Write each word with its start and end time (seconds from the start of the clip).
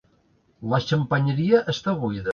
La 0.71 0.79
xampanyeria 0.85 1.63
està 1.75 1.99
buida. 2.05 2.29